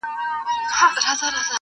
[0.77, 1.41] !کابل مه ورانوئ،